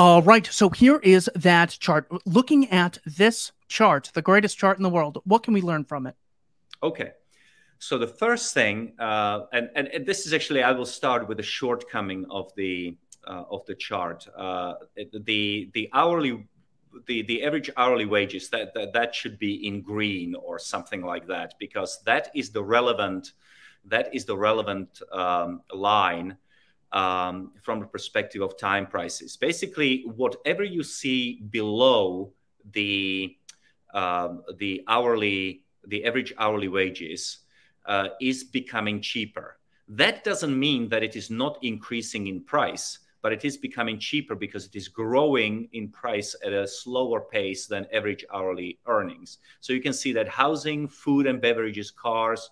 [0.00, 0.46] All right.
[0.46, 2.08] So here is that chart.
[2.24, 6.06] Looking at this chart, the greatest chart in the world, what can we learn from
[6.06, 6.14] it?
[6.82, 7.10] Okay.
[7.78, 11.38] So the first thing, uh, and, and, and this is actually, I will start with
[11.38, 14.26] a shortcoming of the uh, of the chart.
[14.34, 16.48] Uh, the the hourly
[17.06, 21.26] the, the average hourly wages that, that that should be in green or something like
[21.26, 23.32] that because that is the relevant
[23.84, 26.38] that is the relevant um, line
[26.92, 29.36] um, from the perspective of time prices.
[29.36, 32.32] Basically, whatever you see below
[32.72, 33.36] the
[33.94, 37.38] um, the hourly the average hourly wages
[37.86, 39.58] uh, is becoming cheaper.
[39.88, 44.34] That doesn't mean that it is not increasing in price but it is becoming cheaper
[44.34, 49.38] because it is growing in price at a slower pace than average hourly earnings.
[49.60, 52.50] So you can see that housing, food and beverages, cars,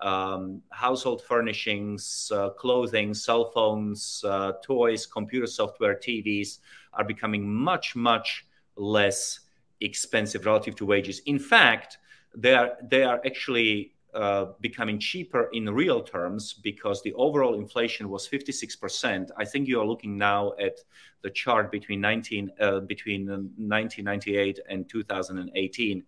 [0.00, 6.58] um, household furnishings, uh, clothing, cell phones, uh, toys, computer software, TVs
[6.92, 8.46] are becoming much, much
[8.76, 9.40] less
[9.80, 11.20] expensive relative to wages.
[11.26, 11.98] In fact,
[12.34, 18.08] they are they are actually uh, becoming cheaper in real terms because the overall inflation
[18.08, 19.30] was 56%.
[19.36, 20.78] I think you are looking now at
[21.22, 26.02] the chart between 19 uh, between 1998 and 2018.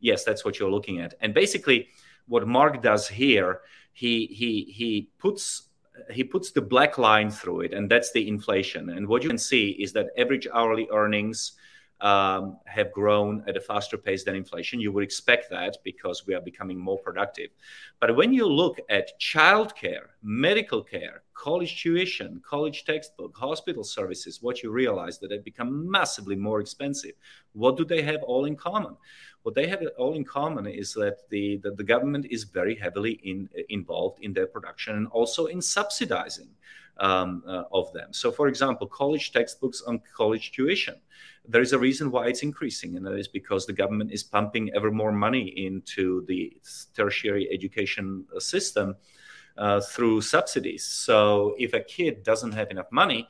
[0.00, 1.14] Yes, that's what you're looking at.
[1.20, 1.88] And basically,
[2.30, 3.60] what Mark does here,
[3.92, 5.68] he he he puts
[6.10, 8.90] he puts the black line through it, and that's the inflation.
[8.90, 11.52] And what you can see is that average hourly earnings
[12.00, 14.80] um, have grown at a faster pace than inflation.
[14.80, 17.50] You would expect that because we are becoming more productive.
[18.00, 24.62] But when you look at childcare, medical care, college tuition, college textbook, hospital services, what
[24.62, 27.12] you realize that they become massively more expensive.
[27.54, 28.96] What do they have all in common?
[29.42, 33.48] What they have all in common is that the, the government is very heavily in,
[33.70, 36.50] involved in their production and also in subsidizing
[37.00, 38.12] um, uh, of them.
[38.12, 40.94] So, for example, college textbooks on college tuition
[41.48, 44.70] there is a reason why it's increasing, and that is because the government is pumping
[44.74, 46.56] ever more money into the
[46.94, 48.96] tertiary education system
[49.58, 50.84] uh, through subsidies.
[50.84, 53.28] So if a kid doesn't have enough money,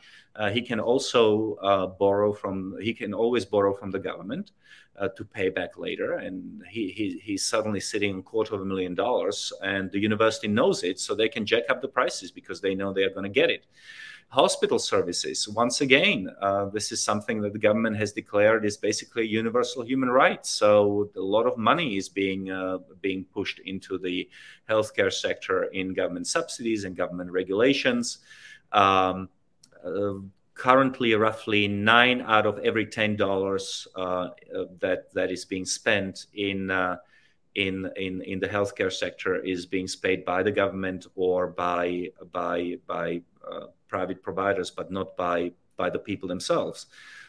[0.50, 4.52] he can also uh, borrow from he can always borrow from the government
[4.98, 8.60] uh, to pay back later and he, he he's suddenly sitting on a quarter of
[8.60, 12.30] a million dollars and the university knows it so they can jack up the prices
[12.30, 13.64] because they know they are going to get it
[14.30, 15.48] hospital services.
[15.48, 19.84] Once again, uh, this is something that the government has declared is basically a universal
[19.84, 20.50] human rights.
[20.50, 24.30] So a lot of money is being uh, being pushed into the
[24.68, 28.18] healthcare sector in government subsidies and government regulations.
[28.72, 29.39] Um, uh,
[30.54, 34.28] currently, roughly nine out of every ten dollars uh,
[34.80, 36.96] that that is being spent in uh,
[37.54, 42.76] in, in, in the healthcare sector is being paid by the government or by by
[42.86, 46.86] by uh, private providers, but not by by the people themselves.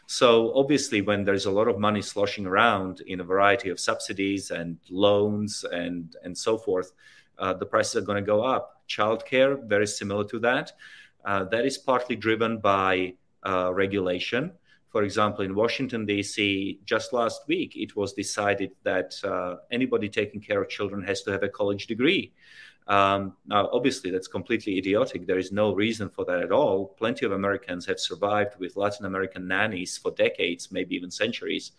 [0.08, 4.52] So obviously, when there's a lot of money sloshing around in a variety of subsidies
[4.52, 6.92] and loans and and so forth,
[7.40, 8.84] uh, the prices are going to go up.
[8.90, 10.74] Childcare, very similar to that.
[11.26, 13.14] Uh, that is partly driven by
[13.46, 14.52] uh, regulation.
[14.90, 20.42] For example, in Washington, D.C., just last week, it was decided that uh, anybody taking
[20.42, 22.34] care of children has to have a college degree.
[22.88, 25.26] Um, now, obviously, that's completely idiotic.
[25.26, 26.88] There is no reason for that at all.
[26.98, 31.72] Plenty of Americans have survived with Latin American nannies for decades, maybe even centuries.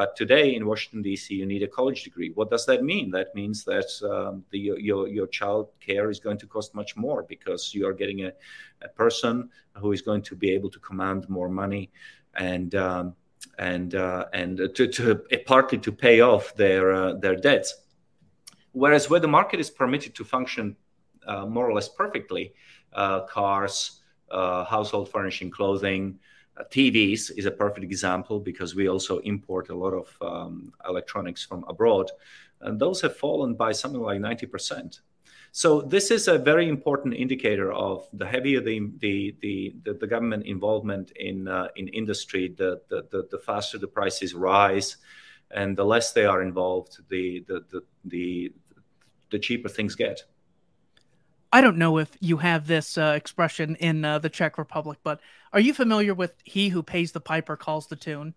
[0.00, 2.30] But today in Washington, D.C., you need a college degree.
[2.34, 3.10] What does that mean?
[3.10, 7.22] That means that um, the, your, your child care is going to cost much more
[7.22, 8.32] because you are getting a,
[8.80, 11.90] a person who is going to be able to command more money
[12.34, 13.14] and um,
[13.58, 17.74] and uh, and to, to partly to pay off their uh, their debts.
[18.72, 20.76] Whereas where the market is permitted to function
[21.26, 22.54] uh, more or less perfectly,
[22.94, 24.00] uh, cars,
[24.30, 26.28] uh, household furnishing, clothing, uh,
[26.70, 31.64] TVs is a perfect example because we also import a lot of um, electronics from
[31.68, 32.10] abroad.
[32.60, 35.00] And those have fallen by something like 90%.
[35.52, 40.06] So this is a very important indicator of the heavier the the the, the, the
[40.06, 44.98] government involvement in uh, in industry, the, the the the faster the prices rise,
[45.50, 48.52] and the less they are involved, the the the the,
[49.30, 50.22] the cheaper things get.
[51.52, 55.20] I don't know if you have this uh, expression in uh, the Czech Republic, but
[55.52, 58.34] are you familiar with "He who pays the piper calls the tune"?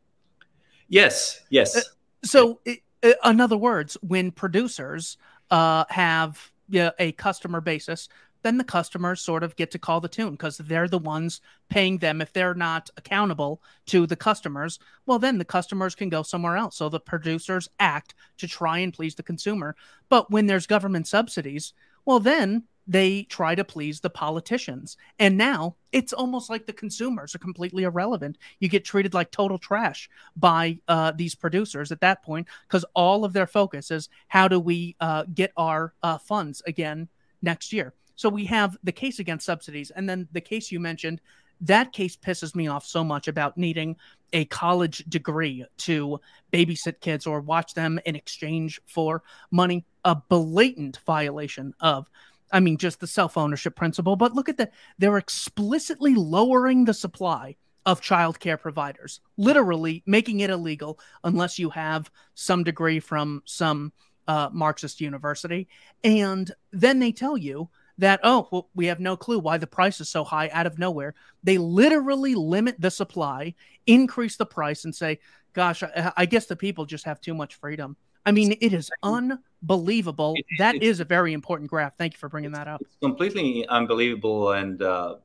[0.88, 1.76] Yes, yes.
[1.76, 1.82] Uh,
[2.24, 2.80] so, it,
[3.24, 5.18] in other words, when producers
[5.52, 8.10] uh, have a customer basis,
[8.42, 11.98] then the customers sort of get to call the tune because they're the ones paying
[12.00, 12.22] them.
[12.22, 16.78] If they're not accountable to the customers, well, then the customers can go somewhere else.
[16.78, 19.76] So the producers act to try and please the consumer.
[20.10, 21.74] But when there's government subsidies,
[22.06, 24.98] well, then they try to please the politicians.
[25.20, 28.38] And now it's almost like the consumers are completely irrelevant.
[28.60, 33.24] You get treated like total trash by uh, these producers at that point because all
[33.24, 37.08] of their focus is how do we uh, get our uh, funds again
[37.42, 37.94] next year.
[38.16, 41.22] So we have the case against subsidies, and then the case you mentioned.
[41.62, 43.96] That case pisses me off so much about needing
[44.34, 46.20] a college degree to
[46.52, 49.86] babysit kids or watch them in exchange for money.
[50.04, 52.10] A blatant violation of
[52.54, 54.16] I mean, just the self ownership principle.
[54.16, 54.70] But look at the,
[55.00, 62.10] they're explicitly lowering the supply of childcare providers, literally making it illegal unless you have
[62.36, 63.92] some degree from some
[64.28, 65.68] uh, Marxist university.
[66.04, 70.00] And then they tell you that, oh, well, we have no clue why the price
[70.00, 71.14] is so high out of nowhere.
[71.44, 73.56] They literally limit the supply,
[73.86, 75.20] increase the price, and say,
[75.54, 77.98] gosh, I, I guess the people just have too much freedom.
[78.26, 80.36] I mean, it is unbelievable.
[80.38, 81.98] It, that it, is a very important graph.
[81.98, 82.82] Thank you for bringing that up.
[82.82, 85.16] It's completely unbelievable, and uh,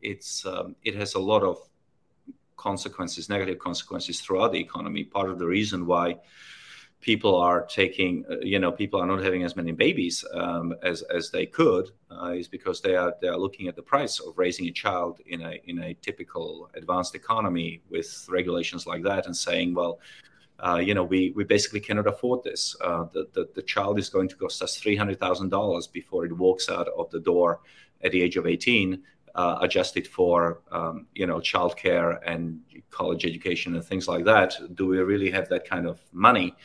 [0.00, 1.58] it's um, it has a lot of
[2.56, 5.04] consequences, negative consequences throughout the economy.
[5.04, 6.16] Part of the reason why
[7.00, 11.02] people are taking, uh, you know, people are not having as many babies um, as
[11.02, 14.38] as they could, uh, is because they are they are looking at the price of
[14.38, 19.36] raising a child in a in a typical advanced economy with regulations like that, and
[19.36, 20.00] saying, well
[20.60, 22.74] uh, you know, we, we basically cannot afford this.
[22.82, 26.88] Uh, the, the, the, child is going to cost us $300,000 before it walks out
[26.88, 27.60] of the door
[28.02, 29.00] at the age of 18,
[29.36, 32.60] uh, adjusted for, um, you know, childcare and
[32.90, 34.56] college education and things like that.
[34.74, 36.56] Do we really have that kind of money,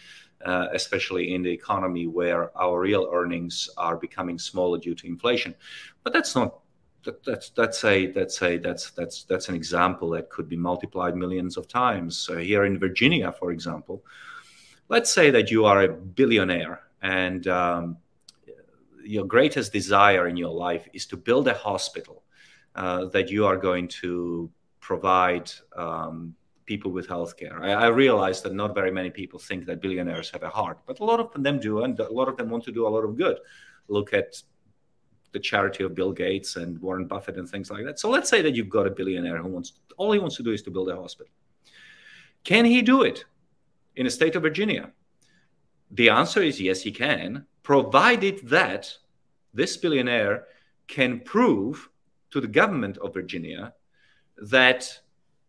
[0.44, 5.54] uh, especially in the economy where our real earnings are becoming smaller due to inflation?
[6.04, 6.63] But that's not
[7.04, 11.16] that, that's that's a that's a that's that's that's an example that could be multiplied
[11.16, 12.18] millions of times.
[12.18, 14.04] So here in Virginia, for example,
[14.90, 17.98] let's say that you are a billionaire and um,
[19.04, 22.24] your greatest desire in your life is to build a hospital
[22.76, 24.50] uh, that you are going to
[24.80, 26.36] provide um,
[26.66, 27.62] people with healthcare.
[27.62, 31.00] I, I realize that not very many people think that billionaires have a heart, but
[31.00, 33.04] a lot of them do, and a lot of them want to do a lot
[33.04, 33.38] of good.
[33.88, 34.42] Look at
[35.34, 38.00] the charity of Bill Gates and Warren Buffett and things like that.
[38.00, 40.52] So let's say that you've got a billionaire who wants all he wants to do
[40.52, 41.32] is to build a hospital.
[42.44, 43.26] Can he do it
[43.96, 44.92] in the state of Virginia?
[45.92, 48.96] The answer is yes, he can, provided that
[49.54, 50.46] this billionaire
[50.88, 51.90] can prove
[52.32, 53.74] to the government of Virginia
[54.38, 55.00] that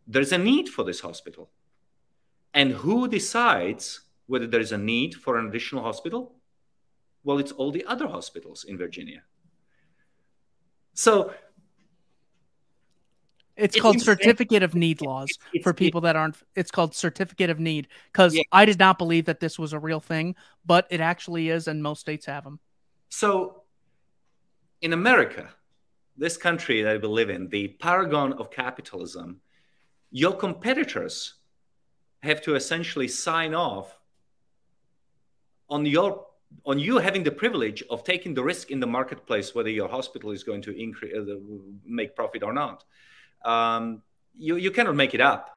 [0.07, 1.51] there's a need for this hospital.
[2.53, 6.37] And who decides whether there is a need for an additional hospital?
[7.25, 9.23] Well, it's all the other hospitals in Virginia.
[10.95, 11.33] So
[13.57, 14.17] it's, it's called insane.
[14.17, 18.35] certificate of need laws it's, for people that aren't it's called certificate of need because
[18.35, 18.43] yeah.
[18.51, 20.35] i did not believe that this was a real thing
[20.67, 22.59] but it actually is and most states have them
[23.09, 23.63] so
[24.81, 25.49] in america
[26.17, 29.41] this country that we live in the paragon of capitalism
[30.11, 31.35] your competitors
[32.23, 33.97] have to essentially sign off
[35.69, 36.27] on your
[36.67, 40.31] on you having the privilege of taking the risk in the marketplace whether your hospital
[40.31, 41.35] is going to increase uh,
[41.85, 42.85] make profit or not.
[43.45, 44.03] Um,
[44.37, 45.51] you, you cannot make it up